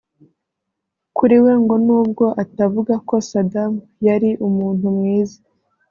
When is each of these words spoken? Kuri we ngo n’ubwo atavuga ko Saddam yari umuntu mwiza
Kuri 1.17 1.35
we 1.43 1.53
ngo 1.61 1.75
n’ubwo 1.85 2.25
atavuga 2.43 2.93
ko 3.07 3.15
Saddam 3.29 3.73
yari 4.07 4.29
umuntu 4.47 4.85
mwiza 4.97 5.39